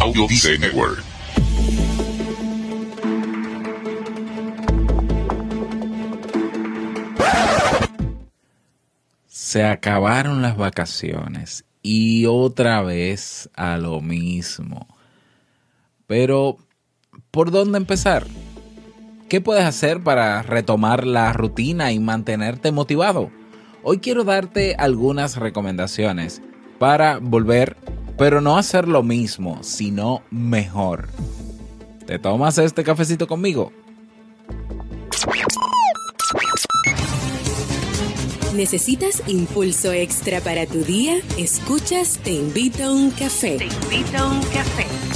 [0.00, 1.04] Audio Dice Network.
[9.26, 14.88] Se acabaron las vacaciones y otra vez a lo mismo.
[16.06, 16.56] Pero,
[17.30, 18.26] ¿por dónde empezar?
[19.28, 23.30] ¿Qué puedes hacer para retomar la rutina y mantenerte motivado?
[23.82, 26.40] Hoy quiero darte algunas recomendaciones
[26.78, 27.76] para volver,
[28.20, 31.08] pero no hacer lo mismo, sino mejor.
[32.06, 33.72] ¿Te tomas este cafecito conmigo?
[38.54, 41.14] ¿Necesitas impulso extra para tu día?
[41.38, 43.56] Escuchas Te invito a un café.
[43.56, 45.09] Te invito a un café.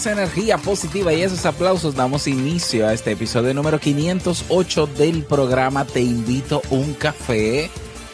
[0.00, 5.84] Esa energía positiva y esos aplausos damos inicio a este episodio número 508 del programa
[5.84, 7.70] Te invito un café.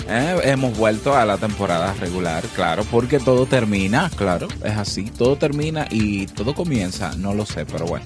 [0.08, 5.36] Eh, hemos vuelto a la temporada regular, claro, porque todo termina, claro, es así, todo
[5.36, 8.04] termina y todo comienza, no lo sé, pero bueno.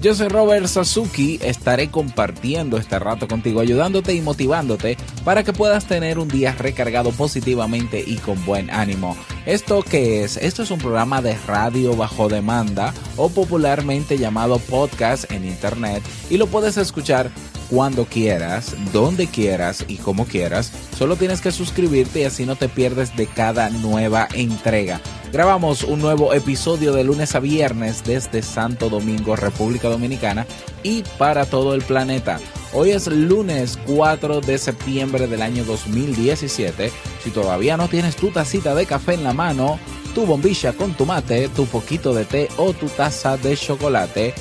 [0.00, 5.86] Yo soy Robert Sasuki, estaré compartiendo este rato contigo, ayudándote y motivándote para que puedas
[5.86, 9.16] tener un día recargado positivamente y con buen ánimo.
[9.46, 10.36] ¿Esto qué es?
[10.36, 16.36] Esto es un programa de radio bajo demanda o popularmente llamado podcast en internet y
[16.36, 17.30] lo puedes escuchar
[17.70, 20.72] cuando quieras, donde quieras y como quieras.
[20.96, 25.00] Solo tienes que suscribirte y así no te pierdes de cada nueva entrega.
[25.32, 30.46] Grabamos un nuevo episodio de lunes a viernes desde Santo Domingo, República Dominicana
[30.82, 32.38] y para todo el planeta.
[32.72, 36.92] Hoy es lunes 4 de septiembre del año 2017.
[37.24, 39.80] Si todavía no tienes tu tacita de café en la mano,
[40.14, 44.32] tu bombilla con tu mate, tu poquito de té o tu taza de chocolate,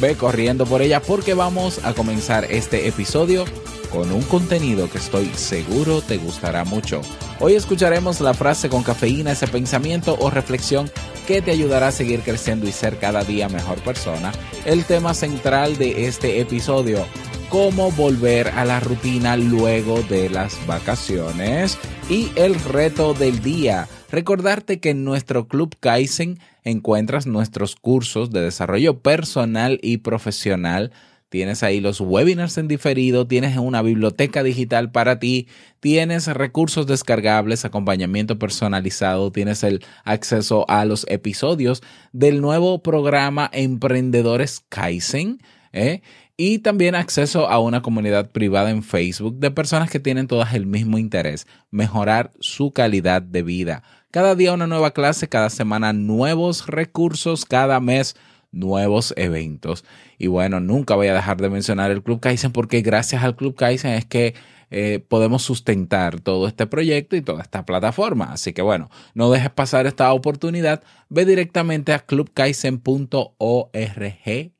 [0.00, 3.44] ve corriendo por ella porque vamos a comenzar este episodio
[3.92, 7.02] con un contenido que estoy seguro te gustará mucho.
[7.40, 10.90] Hoy escucharemos la frase con cafeína, ese pensamiento o reflexión
[11.26, 14.32] que te ayudará a seguir creciendo y ser cada día mejor persona.
[14.64, 17.04] El tema central de este episodio,
[17.50, 23.88] cómo volver a la rutina luego de las vacaciones y el reto del día.
[24.10, 30.92] Recordarte que en nuestro Club Kaizen encuentras nuestros cursos de desarrollo personal y profesional.
[31.32, 35.48] Tienes ahí los webinars en diferido, tienes una biblioteca digital para ti,
[35.80, 41.82] tienes recursos descargables, acompañamiento personalizado, tienes el acceso a los episodios
[42.12, 45.40] del nuevo programa Emprendedores Kaizen.
[45.72, 46.02] ¿eh?
[46.36, 50.66] y también acceso a una comunidad privada en Facebook de personas que tienen todas el
[50.66, 53.82] mismo interés, mejorar su calidad de vida.
[54.10, 58.16] Cada día una nueva clase, cada semana nuevos recursos, cada mes
[58.52, 59.84] nuevos eventos.
[60.18, 63.56] Y bueno, nunca voy a dejar de mencionar el Club Kaizen porque gracias al Club
[63.56, 64.34] Kaizen es que
[64.70, 68.32] eh, podemos sustentar todo este proyecto y toda esta plataforma.
[68.32, 70.82] Así que bueno, no dejes pasar esta oportunidad.
[71.08, 74.52] Ve directamente a clubkaizen.org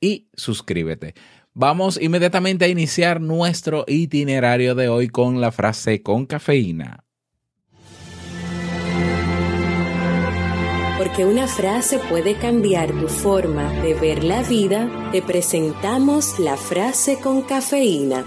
[0.00, 1.14] y suscríbete.
[1.54, 7.05] Vamos inmediatamente a iniciar nuestro itinerario de hoy con la frase con cafeína.
[10.98, 17.18] Porque una frase puede cambiar tu forma de ver la vida, te presentamos la frase
[17.20, 18.24] con cafeína.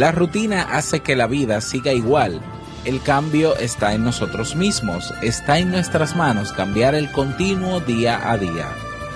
[0.00, 2.40] La rutina hace que la vida siga igual.
[2.86, 8.38] El cambio está en nosotros mismos, está en nuestras manos cambiar el continuo día a
[8.38, 8.68] día.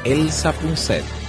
[0.05, 1.24] Elsa Punset.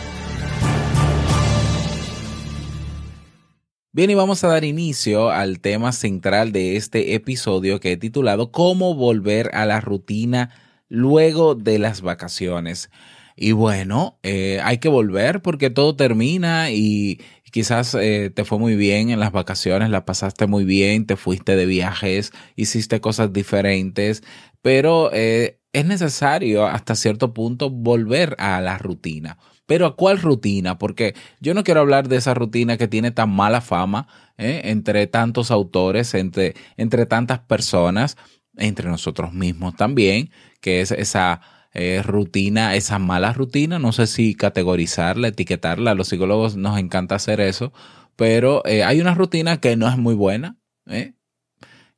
[3.96, 8.52] Bien, y vamos a dar inicio al tema central de este episodio que he titulado
[8.52, 10.50] Cómo volver a la rutina
[10.90, 12.90] luego de las vacaciones.
[13.38, 17.22] Y bueno, eh, hay que volver porque todo termina y
[17.54, 21.56] quizás eh, te fue muy bien en las vacaciones, la pasaste muy bien, te fuiste
[21.56, 24.24] de viajes, hiciste cosas diferentes,
[24.62, 29.38] pero eh, es necesario hasta cierto punto volver a la rutina.
[29.66, 30.78] Pero ¿a cuál rutina?
[30.78, 34.08] Porque yo no quiero hablar de esa rutina que tiene tan mala fama
[34.38, 34.62] ¿eh?
[34.66, 38.18] entre tantos autores, entre, entre tantas personas,
[38.58, 40.30] entre nosotros mismos también,
[40.62, 41.42] que es esa
[41.74, 47.16] eh, rutina, esa mala rutina, no sé si categorizarla, etiquetarla, a los psicólogos nos encanta
[47.16, 47.74] hacer eso,
[48.16, 50.58] pero eh, hay una rutina que no es muy buena,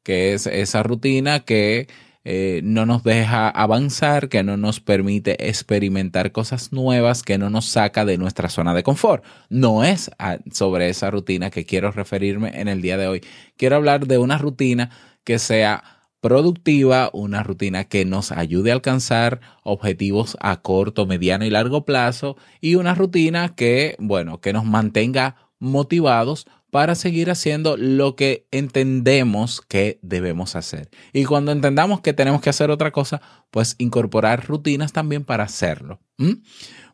[0.04, 1.88] que es esa rutina que
[2.30, 7.68] eh, no nos deja avanzar, que no nos permite experimentar cosas nuevas, que no nos
[7.68, 9.24] saca de nuestra zona de confort.
[9.50, 10.12] No es
[10.52, 13.22] sobre esa rutina que quiero referirme en el día de hoy.
[13.56, 14.90] Quiero hablar de una rutina
[15.24, 15.86] que sea
[16.20, 22.36] productiva, una rutina que nos ayude a alcanzar objetivos a corto, mediano y largo plazo
[22.60, 26.46] y una rutina que, bueno, que nos mantenga motivados
[26.78, 30.92] para seguir haciendo lo que entendemos que debemos hacer.
[31.12, 33.20] Y cuando entendamos que tenemos que hacer otra cosa,
[33.50, 36.00] pues incorporar rutinas también para hacerlo.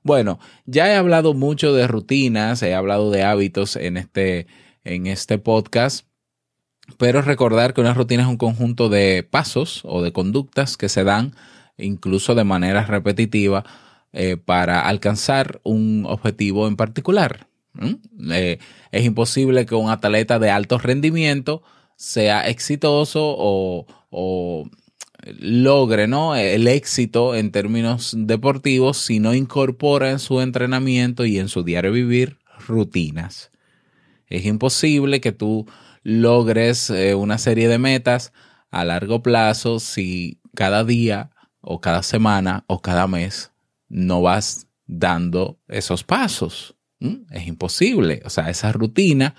[0.01, 4.47] Bueno, ya he hablado mucho de rutinas, he hablado de hábitos en este,
[4.85, 6.07] en este podcast.
[6.97, 11.03] Pero recordar que una rutina es un conjunto de pasos o de conductas que se
[11.03, 11.35] dan
[11.77, 13.65] incluso de manera repetitiva
[14.13, 17.49] eh, para alcanzar un objetivo en particular.
[18.31, 18.59] Eh,
[18.91, 21.63] es imposible que un atleta de alto rendimiento
[21.95, 24.69] sea exitoso o,
[25.25, 26.35] logre ¿no?
[26.35, 31.91] el éxito en términos deportivos si no incorpora en su entrenamiento y en su diario
[31.91, 32.37] vivir
[32.67, 33.51] rutinas.
[34.27, 35.65] Es imposible que tú
[36.03, 38.33] logres eh, una serie de metas
[38.69, 41.31] a largo plazo si cada día
[41.61, 43.51] o cada semana o cada mes
[43.87, 46.72] no vas dando esos pasos.
[47.03, 47.25] ¿Mm?
[47.31, 48.21] Es imposible.
[48.25, 49.35] O sea, esa rutina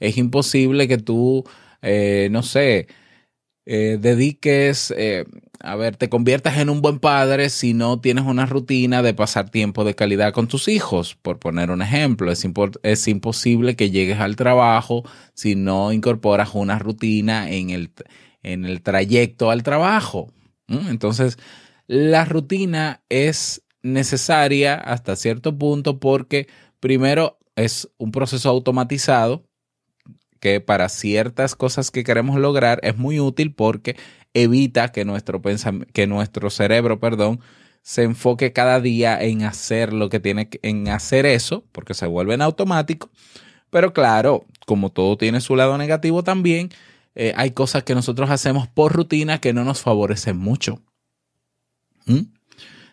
[0.00, 1.44] es imposible que tú,
[1.82, 2.86] eh, no sé,
[3.66, 5.24] eh, dediques, eh,
[5.60, 9.50] a ver, te conviertas en un buen padre si no tienes una rutina de pasar
[9.50, 12.30] tiempo de calidad con tus hijos, por poner un ejemplo.
[12.30, 15.02] Es, imposible que llegues al trabajo
[15.34, 17.90] si no incorporas una rutina en el,
[18.44, 20.32] en el trayecto al trabajo.
[20.68, 20.88] ¿Mm?
[20.88, 21.36] Entonces,
[21.88, 26.48] la rutina es necesaria hasta cierto punto porque
[26.80, 29.44] Primero, es un proceso automatizado
[30.40, 33.96] que para ciertas cosas que queremos lograr es muy útil porque
[34.34, 35.42] evita que nuestro,
[35.92, 37.40] que nuestro cerebro perdón,
[37.82, 42.06] se enfoque cada día en hacer lo que tiene que, en hacer eso, porque se
[42.06, 43.10] vuelve en automático.
[43.70, 46.70] Pero claro, como todo tiene su lado negativo también,
[47.14, 50.82] eh, hay cosas que nosotros hacemos por rutina que no nos favorecen mucho.
[52.06, 52.30] ¿Mm?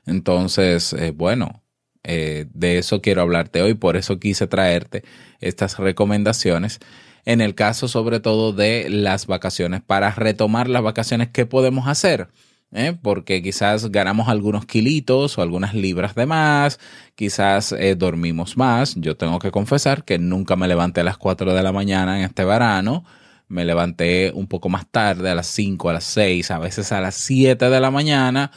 [0.05, 1.61] Entonces, eh, bueno,
[2.05, 5.03] eh, de eso quiero hablarte hoy, por eso quise traerte
[5.39, 6.79] estas recomendaciones.
[7.25, 12.29] En el caso sobre todo de las vacaciones, para retomar las vacaciones, ¿qué podemos hacer?
[12.71, 12.97] ¿Eh?
[13.01, 16.77] porque quizás ganamos algunos kilitos o algunas libras de más,
[17.15, 18.95] quizás eh, dormimos más.
[18.95, 22.25] Yo tengo que confesar que nunca me levanté a las 4 de la mañana en
[22.25, 23.05] este verano,
[23.47, 26.99] me levanté un poco más tarde, a las 5, a las 6, a veces a
[26.99, 28.51] las 7 de la mañana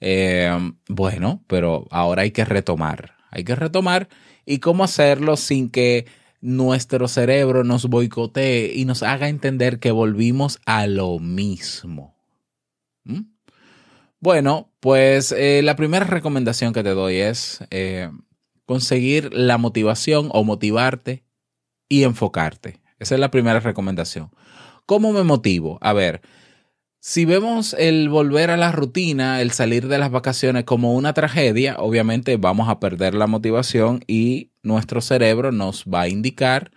[0.00, 0.56] eh,
[0.88, 4.08] bueno, pero ahora hay que retomar, hay que retomar
[4.46, 6.06] y cómo hacerlo sin que
[6.40, 12.16] nuestro cerebro nos boicotee y nos haga entender que volvimos a lo mismo.
[13.04, 13.22] ¿Mm?
[14.20, 18.10] Bueno, pues eh, la primera recomendación que te doy es eh,
[18.66, 21.24] conseguir la motivación o motivarte
[21.88, 22.80] y enfocarte.
[22.98, 24.30] Esa es la primera recomendación.
[24.86, 25.78] ¿Cómo me motivo?
[25.80, 26.20] A ver,
[27.00, 31.76] si vemos el volver a la rutina, el salir de las vacaciones como una tragedia,
[31.78, 36.72] obviamente vamos a perder la motivación y nuestro cerebro nos va a indicar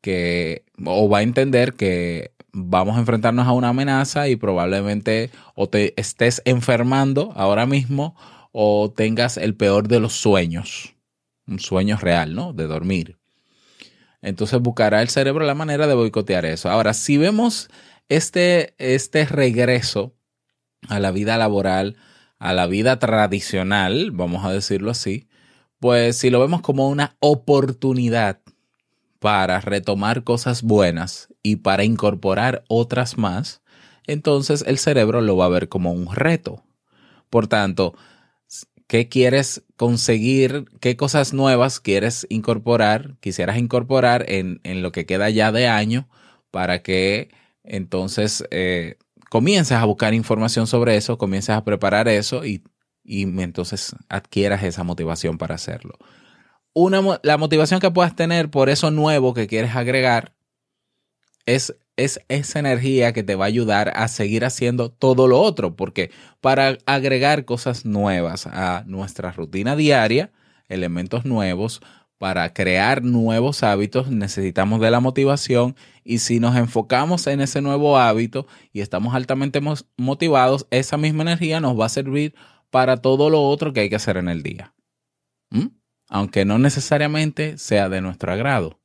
[0.00, 5.68] que o va a entender que vamos a enfrentarnos a una amenaza y probablemente o
[5.68, 8.14] te estés enfermando ahora mismo
[8.52, 10.94] o tengas el peor de los sueños,
[11.48, 12.52] un sueño real, ¿no?
[12.52, 13.18] De dormir.
[14.22, 16.70] Entonces buscará el cerebro la manera de boicotear eso.
[16.70, 17.68] Ahora, si vemos
[18.08, 20.14] este, este regreso
[20.88, 21.96] a la vida laboral,
[22.38, 25.28] a la vida tradicional, vamos a decirlo así,
[25.80, 28.40] pues si lo vemos como una oportunidad
[29.18, 33.62] para retomar cosas buenas y para incorporar otras más,
[34.06, 36.62] entonces el cerebro lo va a ver como un reto.
[37.30, 37.94] Por tanto,
[38.86, 40.66] ¿qué quieres conseguir?
[40.80, 43.16] ¿Qué cosas nuevas quieres incorporar?
[43.20, 46.08] Quisieras incorporar en, en lo que queda ya de año
[46.50, 47.30] para que
[47.64, 48.96] entonces, eh,
[49.30, 52.62] comienzas a buscar información sobre eso, comienzas a preparar eso y,
[53.06, 55.94] entonces adquieras esa motivación para hacerlo.
[56.72, 60.34] Una, la motivación que puedas tener por eso nuevo que quieres agregar
[61.46, 65.76] es, es esa energía que te va a ayudar a seguir haciendo todo lo otro,
[65.76, 70.32] porque para agregar cosas nuevas a nuestra rutina diaria,
[70.68, 71.82] elementos nuevos,
[72.18, 77.98] para crear nuevos hábitos necesitamos de la motivación y si nos enfocamos en ese nuevo
[77.98, 79.60] hábito y estamos altamente
[79.96, 82.34] motivados, esa misma energía nos va a servir
[82.70, 84.74] para todo lo otro que hay que hacer en el día.
[85.50, 85.68] ¿Mm?
[86.08, 88.80] Aunque no necesariamente sea de nuestro agrado.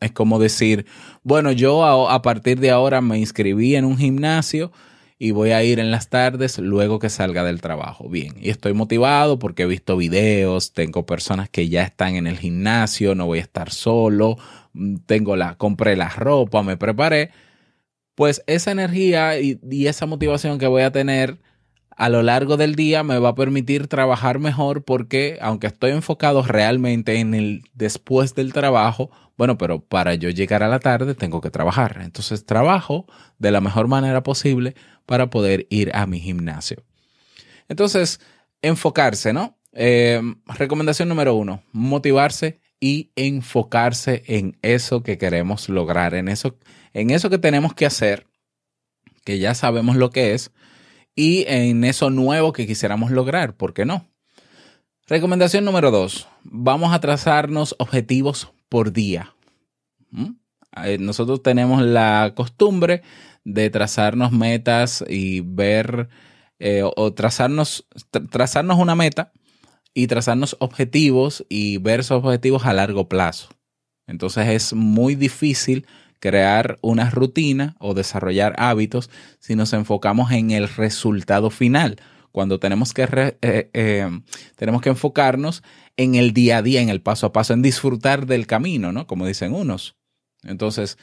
[0.00, 0.86] Es como decir,
[1.22, 4.72] bueno, yo a, partir de ahora me inscribí en un gimnasio
[5.22, 8.08] y voy a ir en las tardes luego que salga del trabajo.
[8.08, 12.38] Bien, y estoy motivado porque he visto videos, tengo personas que ya están en el
[12.38, 14.38] gimnasio, no voy a estar solo,
[14.72, 17.32] mm, tengo la, compré la ropa, me preparé.
[18.14, 21.38] Pues esa energía y, y esa motivación que voy a tener
[22.00, 26.42] a lo largo del día me va a permitir trabajar mejor porque aunque estoy enfocado
[26.42, 31.42] realmente en el después del trabajo, bueno, pero para yo llegar a la tarde tengo
[31.42, 32.00] que trabajar.
[32.00, 33.04] Entonces trabajo
[33.38, 36.82] de la mejor manera posible para poder ir a mi gimnasio.
[37.68, 38.18] Entonces,
[38.62, 39.58] enfocarse, ¿no?
[39.74, 46.56] Eh, recomendación número uno, motivarse y enfocarse en eso que queremos lograr, en eso,
[46.94, 48.26] en eso que tenemos que hacer,
[49.22, 50.50] que ya sabemos lo que es,
[51.14, 54.06] y en eso nuevo que quisiéramos lograr, ¿por qué no?
[55.06, 59.34] Recomendación número dos, vamos a trazarnos objetivos por día.
[60.10, 60.30] ¿Mm?
[60.84, 63.02] Eh, nosotros tenemos la costumbre
[63.44, 66.08] de trazarnos metas y ver
[66.58, 67.86] eh, o trazarnos,
[68.30, 69.32] trazarnos una meta
[69.94, 73.48] y trazarnos objetivos y ver esos objetivos a largo plazo.
[74.06, 75.86] Entonces es muy difícil
[76.20, 79.10] crear una rutina o desarrollar hábitos
[79.40, 81.96] si nos enfocamos en el resultado final.
[82.30, 83.08] Cuando tenemos que,
[83.42, 84.20] eh, eh,
[84.54, 85.64] tenemos que enfocarnos
[85.96, 89.06] en el día a día, en el paso a paso, en disfrutar del camino, ¿no?
[89.06, 89.96] Como dicen unos.
[90.44, 90.96] Entonces,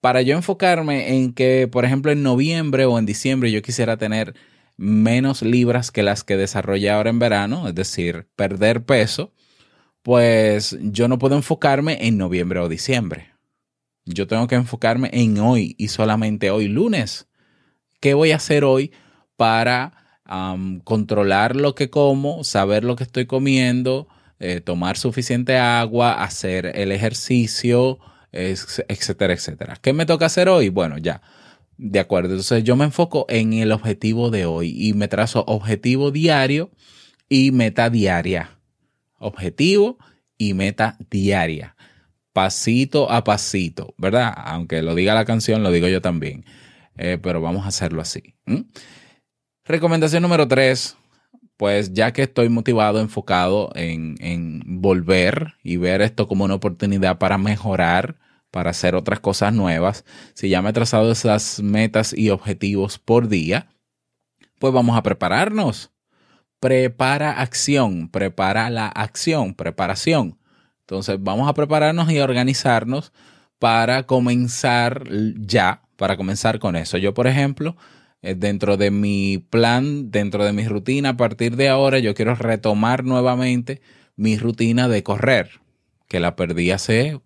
[0.00, 4.34] para yo enfocarme en que, por ejemplo, en noviembre o en diciembre yo quisiera tener
[4.76, 9.32] menos libras que las que desarrollé ahora en verano, es decir, perder peso,
[10.02, 13.35] pues yo no puedo enfocarme en noviembre o diciembre.
[14.06, 17.26] Yo tengo que enfocarme en hoy y solamente hoy, lunes.
[18.00, 18.92] ¿Qué voy a hacer hoy
[19.36, 20.22] para
[20.84, 24.08] controlar lo que como, saber lo que estoy comiendo,
[24.38, 27.98] eh, tomar suficiente agua, hacer el ejercicio,
[28.30, 29.76] etcétera, etcétera?
[29.82, 30.68] ¿Qué me toca hacer hoy?
[30.68, 31.20] Bueno, ya.
[31.76, 36.12] De acuerdo, entonces yo me enfoco en el objetivo de hoy y me trazo objetivo
[36.12, 36.70] diario
[37.28, 38.60] y meta diaria.
[39.18, 39.98] Objetivo
[40.38, 41.76] y meta diaria
[42.36, 44.30] pasito a pasito, ¿verdad?
[44.36, 46.44] Aunque lo diga la canción, lo digo yo también.
[46.98, 48.34] Eh, pero vamos a hacerlo así.
[49.64, 50.98] Recomendación número tres,
[51.56, 57.16] pues ya que estoy motivado, enfocado en, en, volver y ver esto como una oportunidad
[57.16, 58.16] para mejorar,
[58.50, 63.28] para hacer otras cosas nuevas, si ya me he trazado esas metas y objetivos por
[63.28, 63.70] día,
[64.58, 65.90] pues vamos a prepararnos.
[66.60, 70.38] Prepara acción, prepara la acción, preparación.
[70.86, 73.12] Entonces vamos a prepararnos y a organizarnos
[73.58, 75.02] para comenzar
[75.36, 76.96] ya, para comenzar con eso.
[76.96, 77.76] Yo, por ejemplo,
[78.22, 82.36] eh, dentro de mi plan, dentro de mi rutina, a partir de ahora, yo quiero
[82.36, 83.82] retomar nuevamente
[84.14, 85.60] mi rutina de correr,
[86.06, 87.20] que la perdí hace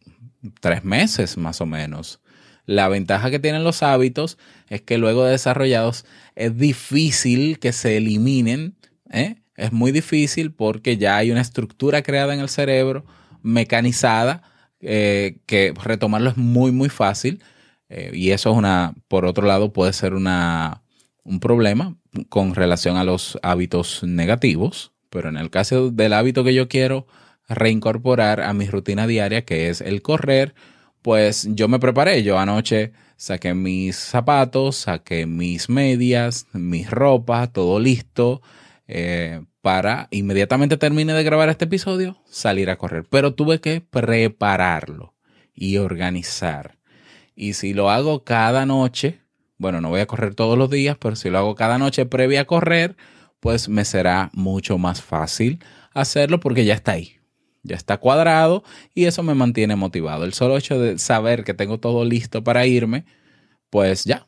[0.61, 2.21] tres meses más o menos.
[2.65, 4.39] La ventaja que tienen los hábitos
[4.71, 8.75] es que luego de desarrollados es difícil que se eliminen.
[9.11, 9.37] ¿eh?
[9.55, 13.05] Es muy difícil porque ya hay una estructura creada en el cerebro
[13.43, 14.43] mecanizada,
[14.81, 17.43] eh, que retomarlo es muy, muy fácil.
[17.89, 20.83] Eh, y eso es una, por otro lado, puede ser una,
[21.25, 21.97] un problema
[22.29, 24.93] con relación a los hábitos negativos.
[25.11, 27.07] Pero en el caso del hábito que yo quiero
[27.49, 30.55] reincorporar a mi rutina diaria, que es el correr,
[31.03, 32.23] pues yo me preparé.
[32.23, 38.41] Yo anoche saqué mis zapatos, saqué mis medias, mis ropas, todo listo.
[38.93, 43.05] Eh, para inmediatamente termine de grabar este episodio, salir a correr.
[43.09, 45.15] Pero tuve que prepararlo
[45.55, 46.79] y organizar.
[47.37, 49.21] Y si lo hago cada noche,
[49.59, 52.41] bueno, no voy a correr todos los días, pero si lo hago cada noche previa
[52.41, 52.97] a correr,
[53.39, 57.19] pues me será mucho más fácil hacerlo porque ya está ahí.
[57.63, 60.25] Ya está cuadrado y eso me mantiene motivado.
[60.25, 63.05] El solo hecho de saber que tengo todo listo para irme,
[63.69, 64.27] pues ya,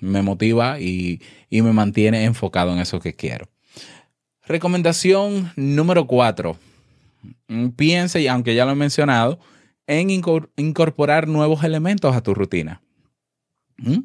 [0.00, 3.53] me motiva y, y me mantiene enfocado en eso que quiero.
[4.46, 6.58] Recomendación número cuatro.
[7.76, 9.38] Piense, y aunque ya lo he mencionado,
[9.86, 12.82] en incorporar nuevos elementos a tu rutina.
[13.78, 14.00] ¿Mm?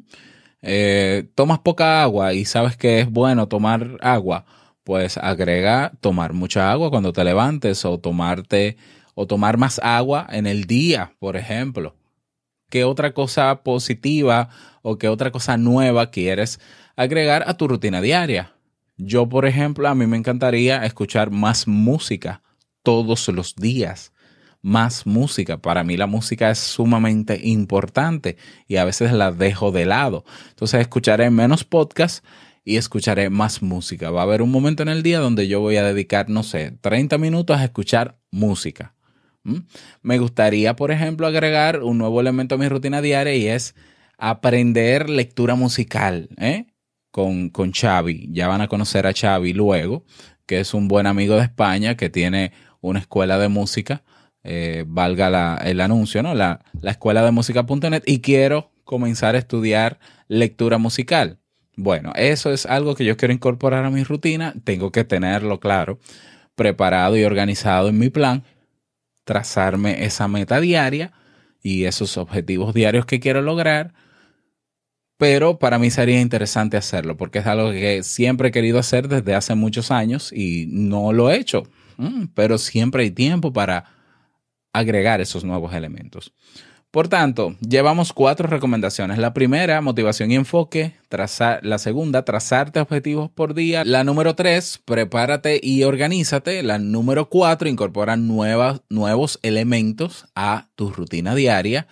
[0.62, 4.44] Eh, tomas poca agua y sabes que es bueno tomar agua,
[4.84, 8.76] pues agrega tomar mucha agua cuando te levantes o tomarte
[9.14, 11.96] o tomar más agua en el día, por ejemplo.
[12.70, 14.48] ¿Qué otra cosa positiva
[14.82, 16.60] o qué otra cosa nueva quieres
[16.96, 18.54] agregar a tu rutina diaria?
[19.02, 22.42] Yo, por ejemplo, a mí me encantaría escuchar más música
[22.82, 24.12] todos los días
[24.62, 25.58] más música.
[25.58, 28.36] Para mí la música es sumamente importante
[28.68, 30.24] y a veces la dejo de lado.
[30.50, 32.24] Entonces escucharé menos podcast
[32.64, 34.10] y escucharé más música.
[34.10, 36.72] Va a haber un momento en el día donde yo voy a dedicar, no sé,
[36.80, 38.94] 30 minutos a escuchar música.
[40.02, 43.74] Me gustaría, por ejemplo, agregar un nuevo elemento a mi rutina diaria y es
[44.18, 46.66] aprender lectura musical ¿eh?
[47.10, 48.28] Con, con Xavi.
[48.32, 50.04] Ya van a conocer a Xavi luego,
[50.46, 54.02] que es un buen amigo de España que tiene una escuela de música
[54.42, 56.34] eh, valga el anuncio, ¿no?
[56.34, 59.98] La, la escuela de música.net y quiero comenzar a estudiar
[60.28, 61.38] lectura musical.
[61.76, 64.54] Bueno, eso es algo que yo quiero incorporar a mi rutina.
[64.64, 65.98] Tengo que tenerlo claro,
[66.54, 68.44] preparado y organizado en mi plan,
[69.24, 71.12] trazarme esa meta diaria
[71.62, 73.92] y esos objetivos diarios que quiero lograr.
[75.20, 79.34] Pero para mí sería interesante hacerlo porque es algo que siempre he querido hacer desde
[79.34, 81.64] hace muchos años y no lo he hecho.
[81.98, 83.84] Mm, pero siempre hay tiempo para
[84.72, 86.32] agregar esos nuevos elementos.
[86.90, 89.18] Por tanto, llevamos cuatro recomendaciones.
[89.18, 90.94] La primera, motivación y enfoque.
[91.10, 93.84] Trazar, la segunda, trazarte objetivos por día.
[93.84, 96.62] La número tres, prepárate y organízate.
[96.62, 101.88] La número cuatro, incorpora nuevos elementos a tu rutina diaria.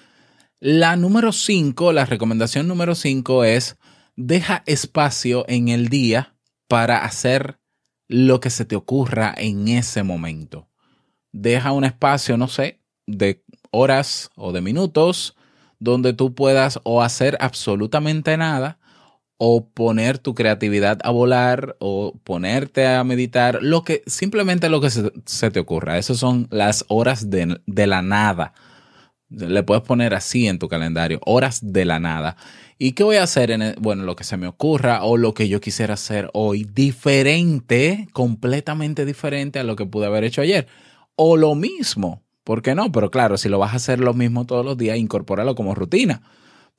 [0.61, 3.77] La número cinco, la recomendación número cinco es,
[4.17, 6.35] deja espacio en el día
[6.67, 7.59] para hacer
[8.09, 10.69] lo que se te ocurra en ese momento
[11.33, 15.37] deja un espacio, no sé, de horas o de minutos
[15.79, 18.79] donde tú puedas o hacer absolutamente nada
[19.37, 24.91] o poner tu creatividad a volar o ponerte a meditar, lo que simplemente lo que
[24.91, 25.99] se, te ocurra.
[25.99, 28.53] Esas son las horas de, de, la nada.
[29.31, 32.37] Le puedes poner así en tu calendario, horas de la nada.
[32.79, 35.49] ¿Y qué voy a hacer en, bueno, lo que se me ocurra o lo que
[35.49, 40.67] yo quisiera hacer hoy diferente, completamente diferente a lo que pude haber hecho ayer?
[41.19, 42.23] o lo mismo.
[42.45, 42.91] ¿Por qué no?
[42.93, 46.23] Pero claro, si lo vas a hacer lo mismo todos los días, incorpóralo como rutina.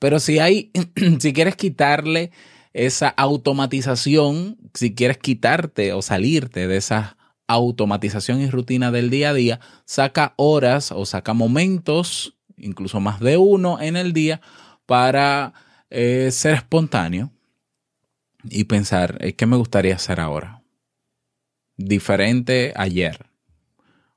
[0.00, 0.72] Pero si hay,
[1.20, 2.32] si quieres quitarle
[2.72, 9.34] esa automatización, si quieres quitarte o salirte de esa automatización y rutina del día a
[9.34, 14.40] día, saca horas o saca momentos, incluso más de uno en el día,
[14.86, 15.52] para
[15.90, 17.30] eh, ser espontáneo
[18.44, 20.62] y pensar, eh, ¿qué me gustaría hacer ahora?
[21.76, 23.30] Diferente ayer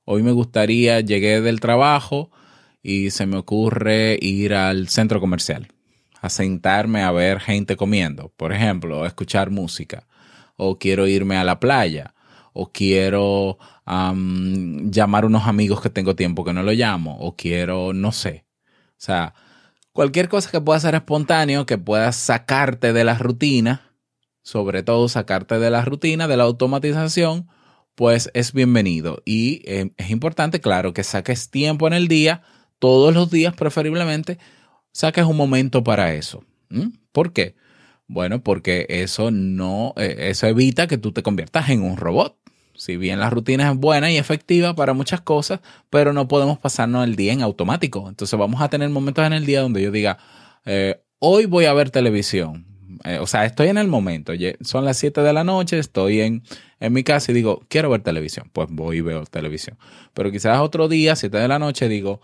[0.06, 2.29] Hoy me gustaría, llegué del trabajo
[2.82, 5.69] y se me ocurre ir al centro comercial,
[6.19, 10.06] a sentarme a ver gente comiendo, por ejemplo, escuchar música,
[10.58, 12.15] o quiero irme a la playa,
[12.53, 17.93] o quiero llamar a unos amigos que tengo tiempo que no lo llamo, o quiero,
[17.93, 18.45] no sé.
[18.91, 19.33] O sea,
[19.91, 23.81] cualquier cosa que pueda ser espontáneo, que pueda sacarte de la rutina,
[24.41, 27.47] sobre todo sacarte de la rutina, de la automatización,
[27.95, 29.21] pues es bienvenido.
[29.25, 32.41] Y eh, es importante, claro, que saques tiempo en el día,
[32.79, 34.37] todos los días preferiblemente,
[34.91, 36.43] saques un momento para eso.
[37.11, 37.55] ¿Por qué?
[38.07, 42.37] Bueno, porque eso no, eh, eso evita que tú te conviertas en un robot.
[42.75, 45.59] Si bien la rutina es buena y efectiva para muchas cosas,
[45.89, 48.09] pero no podemos pasarnos el día en automático.
[48.09, 50.17] Entonces vamos a tener momentos en el día donde yo diga,
[50.65, 52.65] eh, hoy voy a ver televisión.
[53.19, 54.33] o sea, estoy en el momento.
[54.62, 56.43] Son las 7 de la noche, estoy en,
[56.79, 59.77] en mi casa y digo, quiero ver televisión, pues voy y veo televisión.
[60.13, 62.21] Pero quizás otro día, 7 de la noche, digo,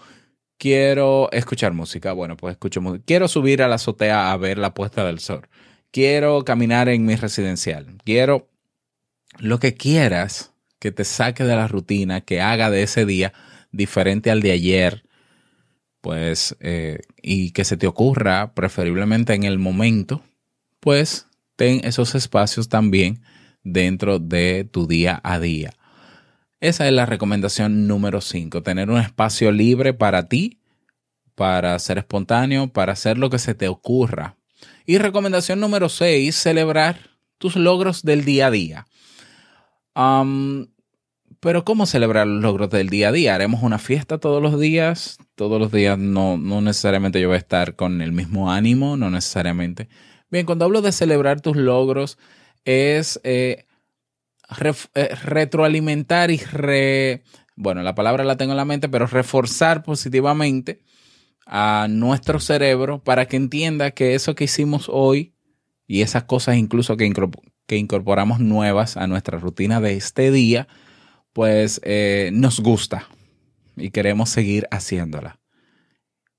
[0.58, 2.14] quiero escuchar música.
[2.14, 3.04] Bueno, pues escucho música.
[3.08, 5.48] Quiero subir a la azotea a ver la puesta del sol.
[5.92, 7.88] Quiero caminar en mi residencial.
[8.04, 8.49] Quiero
[9.38, 13.34] lo que quieras que te saque de la rutina, que haga de ese día
[13.72, 15.04] diferente al de ayer,
[16.02, 20.24] pues, eh, y que se te ocurra, preferiblemente en el momento,
[20.80, 23.22] pues ten esos espacios también
[23.64, 25.74] dentro de tu día a día.
[26.62, 30.60] Esa es la recomendación número 5, tener un espacio libre para ti,
[31.36, 34.36] para ser espontáneo, para hacer lo que se te ocurra.
[34.86, 38.88] Y recomendación número 6, celebrar tus logros del día a día.
[39.94, 43.36] Pero ¿cómo celebrar los logros del día a día?
[43.36, 45.18] ¿Haremos una fiesta todos los días?
[45.36, 49.10] Todos los días no, no necesariamente yo voy a estar con el mismo ánimo, no
[49.10, 49.90] necesariamente.
[50.30, 52.18] Bien, cuando hablo de celebrar tus logros,
[52.66, 53.66] es eh,
[54.96, 57.24] eh, retroalimentar y re,
[57.56, 60.82] bueno, la palabra la tengo en la mente, pero reforzar positivamente
[61.46, 65.34] a nuestro cerebro para que entienda que eso que hicimos hoy
[65.88, 67.06] y esas cosas incluso que,
[67.70, 70.68] que incorporamos nuevas a nuestra rutina de este día,
[71.34, 73.08] pues eh, nos gusta
[73.78, 75.40] y queremos seguir haciéndola.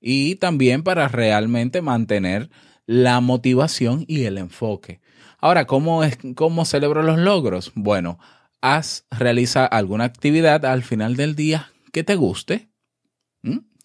[0.01, 2.49] Y también para realmente mantener
[2.85, 4.99] la motivación y el enfoque.
[5.39, 7.71] Ahora, ¿cómo, es, cómo celebro los logros?
[7.75, 8.19] Bueno,
[8.59, 12.67] haz, realiza alguna actividad al final del día que te guste,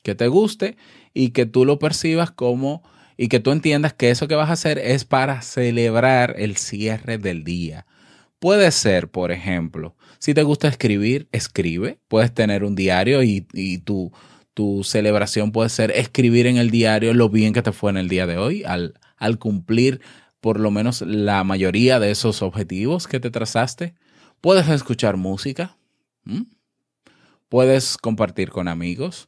[0.02, 0.76] que te guste
[1.14, 2.82] y que tú lo percibas como
[3.16, 7.18] y que tú entiendas que eso que vas a hacer es para celebrar el cierre
[7.18, 7.86] del día.
[8.38, 11.98] Puede ser, por ejemplo, si te gusta escribir, escribe.
[12.08, 13.40] Puedes tener un diario y,
[13.78, 14.12] tu,
[14.84, 18.26] celebración puede ser escribir en el diario lo bien que te fue en el día
[18.26, 20.00] de hoy al cumplir
[20.46, 23.94] por lo menos la mayoría de esos objetivos que te trazaste.
[24.40, 25.76] Puedes escuchar música.
[27.48, 29.26] Puedes compartir con amigos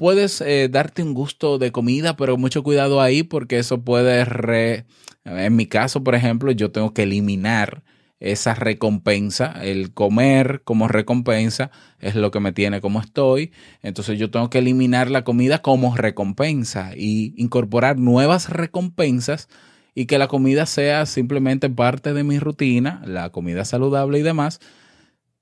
[0.00, 4.86] puedes eh, darte un gusto de comida, pero mucho cuidado ahí porque eso puede, re...
[5.26, 7.82] en mi caso, por ejemplo, yo tengo que eliminar
[8.18, 14.30] esa recompensa, el comer como recompensa es lo que me tiene como estoy, entonces yo
[14.30, 19.50] tengo que eliminar la comida como recompensa y incorporar nuevas recompensas
[19.94, 24.60] y que la comida sea simplemente parte de mi rutina, la comida saludable y demás,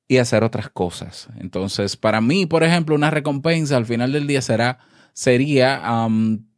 [0.08, 1.28] y hacer otras cosas.
[1.38, 4.78] Entonces, para mí, por ejemplo, una recompensa al final del día será,
[5.12, 5.82] sería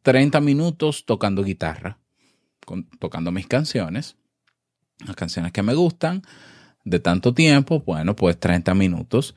[0.01, 1.99] 30 minutos tocando guitarra,
[2.97, 4.15] tocando mis canciones,
[5.05, 6.21] las canciones que me gustan,
[6.85, 9.35] de tanto tiempo, bueno, pues 30 minutos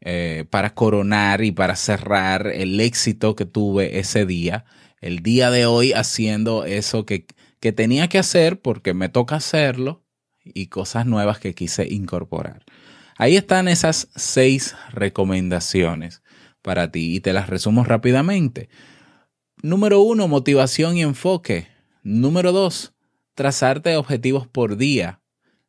[0.00, 4.64] eh, para coronar y para cerrar el éxito que tuve ese día,
[5.02, 7.26] el día de hoy haciendo eso que,
[7.60, 10.02] que tenía que hacer porque me toca hacerlo
[10.42, 12.64] y cosas nuevas que quise incorporar.
[13.20, 16.22] Ahí están esas seis recomendaciones
[16.62, 18.70] para ti y te las resumo rápidamente.
[19.62, 21.68] Número uno, motivación y enfoque.
[22.02, 22.94] Número dos,
[23.34, 25.20] trazarte objetivos por día.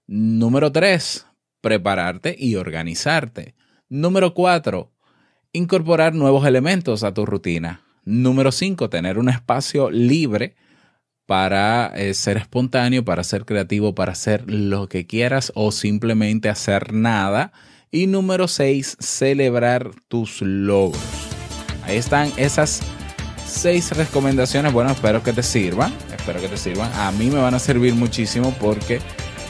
[0.07, 1.27] Número tres,
[1.59, 3.53] prepararte y organizarte.
[3.89, 4.93] Número cuatro,
[5.51, 7.81] incorporar nuevos elementos a tu rutina.
[8.05, 10.55] Número cinco, tener un espacio libre
[11.31, 16.91] para eh, ser espontáneo, para ser creativo, para hacer lo que quieras o simplemente hacer
[16.91, 17.53] nada.
[17.89, 21.01] Y número 6, celebrar tus logros.
[21.85, 22.81] Ahí están esas
[23.47, 24.73] seis recomendaciones.
[24.73, 25.93] Bueno, espero que te sirvan.
[26.13, 26.91] Espero que te sirvan.
[26.95, 28.99] A mí me van a servir muchísimo porque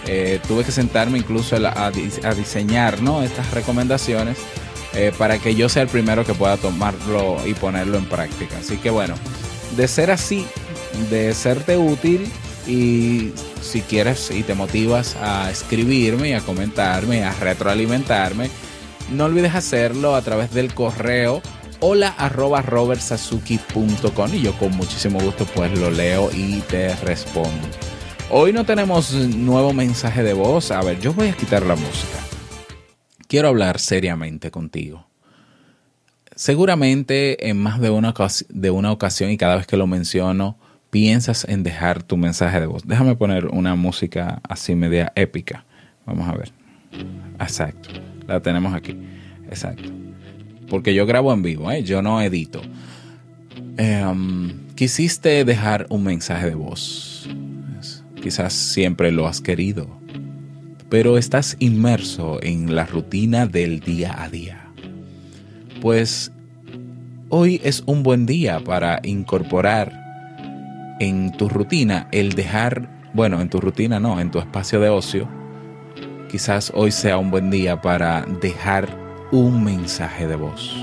[0.05, 1.91] eh, tuve que sentarme incluso a,
[2.35, 3.23] diseñar ¿no?
[3.23, 4.37] estas recomendaciones
[4.93, 8.59] eh, para que yo sea el primero que pueda tomarlo y ponerlo en práctica.
[8.59, 9.15] Así que bueno,
[9.75, 10.45] de ser así,
[11.09, 12.31] de serte útil
[12.67, 18.49] y si quieres y te motivas a escribirme a comentarme, a retroalimentarme,
[19.11, 21.41] no olvides hacerlo a través del correo
[21.81, 27.67] hola arroba robertsazuki.com y yo con muchísimo gusto pues lo leo y te respondo.
[28.29, 30.71] Hoy no tenemos nuevo mensaje de voz.
[30.71, 32.17] A ver, yo voy a quitar la música.
[33.27, 35.07] Quiero hablar seriamente contigo.
[36.35, 38.13] Seguramente en más de una,
[38.49, 40.57] de una ocasión y cada vez que lo menciono,
[40.91, 42.85] piensas en dejar tu mensaje de voz.
[42.85, 45.65] Déjame poner una música así media épica.
[46.05, 46.51] Vamos a ver.
[47.39, 47.89] Exacto.
[48.27, 48.95] La tenemos aquí.
[49.47, 49.89] Exacto.
[50.69, 51.83] Porque yo grabo en vivo, ¿eh?
[51.83, 52.61] yo no edito.
[53.77, 57.29] Em, quisiste dejar un mensaje de voz.
[58.21, 59.87] Quizás siempre lo has querido.
[60.89, 64.67] Pero estás inmerso en la rutina del día a día.
[65.81, 66.33] Pues
[67.29, 70.00] hoy es un buen día para incorporar
[71.01, 75.27] en tu rutina el dejar, bueno, en tu rutina no, en tu espacio de ocio,
[76.29, 78.87] quizás hoy sea un buen día para dejar
[79.31, 80.75] un mensaje de voz.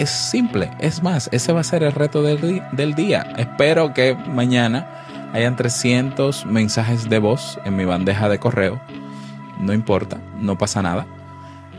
[0.00, 3.32] Es simple, es más, ese va a ser el reto del, del día.
[3.38, 4.88] Espero que mañana
[5.32, 8.80] hayan 300 mensajes de voz en mi bandeja de correo.
[9.60, 11.06] No importa, no pasa nada.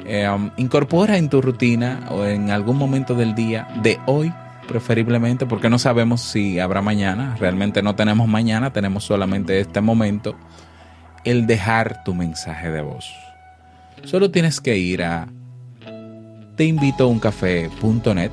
[0.06, 4.32] Eh, um, incorpora en tu rutina o en algún momento del día de hoy
[4.72, 7.36] preferiblemente, porque no sabemos si habrá mañana.
[7.38, 10.34] Realmente no tenemos mañana, tenemos solamente este momento.
[11.26, 13.14] El dejar tu mensaje de voz.
[14.06, 15.28] Solo tienes que ir a
[16.56, 18.32] teinvitouncafé.net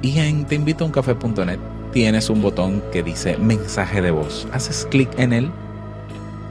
[0.00, 1.58] y en teinvitouncafé.net
[1.92, 4.48] tienes un botón que dice mensaje de voz.
[4.52, 5.50] Haces clic en él,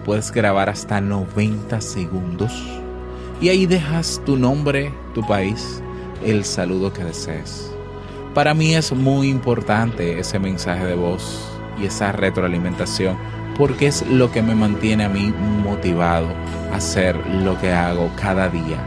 [0.05, 2.53] puedes grabar hasta 90 segundos
[3.41, 5.81] y ahí dejas tu nombre, tu país,
[6.23, 7.73] el saludo que desees
[8.33, 11.49] para mí es muy importante ese mensaje de voz
[11.81, 13.17] y esa retroalimentación
[13.57, 16.27] porque es lo que me mantiene a mí motivado
[16.71, 18.77] a hacer lo que hago cada día,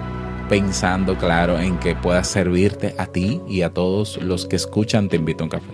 [0.49, 5.17] pensando claro en que pueda servirte a ti y a todos los que escuchan Te
[5.17, 5.73] invito a un café.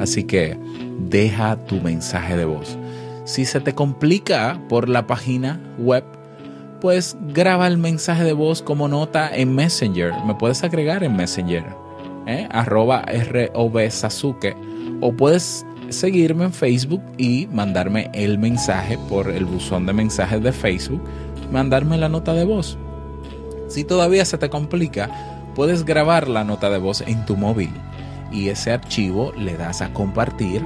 [0.00, 0.58] Así que
[0.98, 2.78] deja tu mensaje de voz.
[3.24, 6.04] Si se te complica por la página web,
[6.80, 10.12] pues graba el mensaje de voz como nota en Messenger.
[10.26, 11.87] Me puedes agregar en Messenger
[12.28, 12.46] ¿eh?
[12.52, 13.04] arroba
[13.90, 14.56] Sasuke,
[15.00, 20.52] o puedes seguirme en Facebook y mandarme el mensaje por el buzón de mensajes de
[20.52, 21.02] Facebook,
[21.50, 22.78] mandarme la nota de voz.
[23.68, 25.10] Si todavía se te complica,
[25.54, 27.70] puedes grabar la nota de voz en tu móvil
[28.30, 30.62] y ese archivo le das a compartir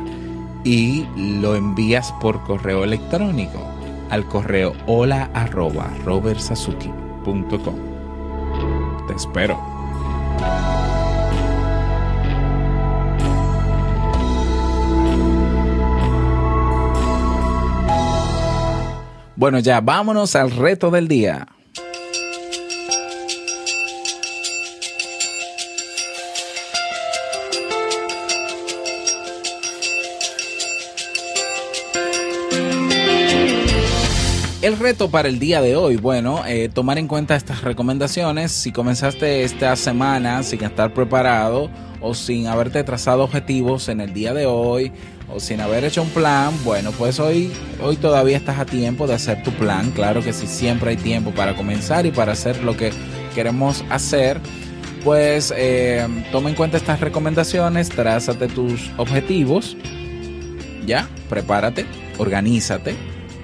[0.64, 3.61] y lo envías por correo electrónico
[4.11, 5.90] al correo hola arroba.
[9.09, 9.59] Te espero.
[19.42, 21.48] Bueno, ya vámonos al reto del día.
[34.62, 38.52] El reto para el día de hoy, bueno, eh, tomar en cuenta estas recomendaciones.
[38.52, 41.68] Si comenzaste esta semana sin estar preparado
[42.00, 44.92] o sin haberte trazado objetivos en el día de hoy
[45.34, 47.50] o sin haber hecho un plan, bueno, pues hoy,
[47.82, 49.90] hoy todavía estás a tiempo de hacer tu plan.
[49.90, 52.92] Claro que sí, siempre hay tiempo para comenzar y para hacer lo que
[53.34, 54.40] queremos hacer.
[55.04, 59.76] Pues eh, toma en cuenta estas recomendaciones, trázate tus objetivos,
[60.86, 61.86] ya, prepárate,
[62.18, 62.94] organízate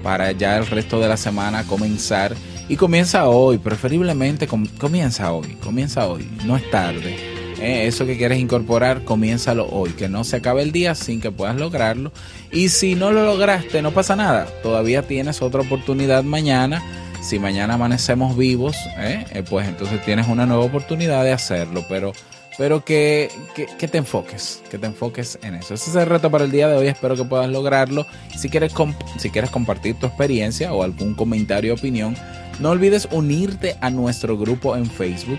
[0.03, 2.35] para ya el resto de la semana comenzar.
[2.69, 7.38] Y comienza hoy, preferiblemente comienza hoy, comienza hoy, no es tarde.
[7.61, 11.31] Eh, eso que quieres incorporar, comiénzalo hoy, que no se acabe el día sin que
[11.31, 12.13] puedas lograrlo.
[12.53, 16.83] Y si no lo lograste, no pasa nada, todavía tienes otra oportunidad mañana.
[17.21, 22.13] Si mañana amanecemos vivos, eh, eh, pues entonces tienes una nueva oportunidad de hacerlo, pero
[22.59, 23.31] pero que,
[23.79, 25.75] te enfoques, que te enfoques en eso.
[25.75, 28.05] Ese es el reto para el día de hoy, espero que puedas lograrlo.
[28.37, 28.75] Si quieres,
[29.17, 32.17] si quieres compartir tu experiencia o algún comentario opinión,
[32.59, 35.39] no olvides unirte a nuestro grupo en Facebook,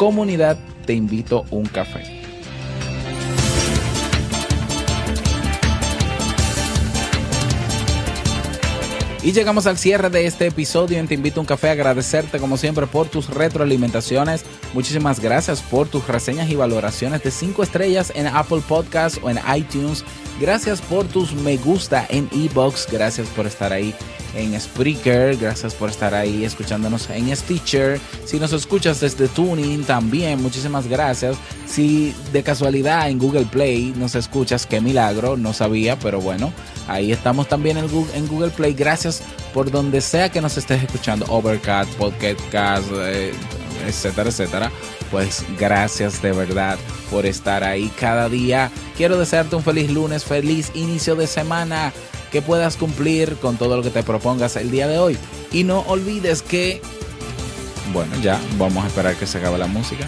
[0.00, 2.00] Comunidad Te Invito un Café.
[9.22, 11.68] Y llegamos al cierre de este episodio en Te Invito a un Café.
[11.68, 14.46] Agradecerte como siempre por tus retroalimentaciones.
[14.72, 19.38] Muchísimas gracias por tus reseñas y valoraciones de 5 estrellas en Apple Podcasts o en
[19.54, 20.02] iTunes.
[20.40, 22.90] Gracias por tus me gusta en Ebox.
[22.90, 23.94] Gracias por estar ahí
[24.34, 25.36] en Spreaker.
[25.36, 28.00] Gracias por estar ahí escuchándonos en Stitcher.
[28.24, 31.36] Si nos escuchas desde Tuning también, muchísimas gracias.
[31.66, 36.52] Si de casualidad en Google Play nos escuchas, qué milagro, no sabía, pero bueno,
[36.88, 38.74] ahí estamos también en Google, Play.
[38.74, 39.22] Gracias
[39.54, 43.32] por donde sea que nos estés escuchando, Overcast, Podcast, eh,
[43.86, 44.72] etcétera, etcétera.
[45.10, 46.78] Pues gracias de verdad
[47.10, 48.70] por estar ahí cada día.
[48.96, 51.92] Quiero desearte un feliz lunes, feliz inicio de semana
[52.30, 55.18] que puedas cumplir con todo lo que te propongas el día de hoy.
[55.52, 56.80] Y no olvides que,
[57.92, 60.06] bueno, ya vamos a esperar que se acabe la música.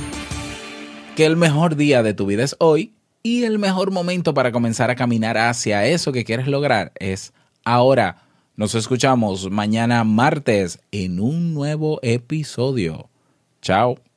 [1.17, 4.91] Que el mejor día de tu vida es hoy y el mejor momento para comenzar
[4.91, 7.33] a caminar hacia eso que quieres lograr es
[7.65, 8.23] ahora.
[8.57, 13.09] Nos escuchamos mañana martes en un nuevo episodio.
[13.61, 14.12] Chao.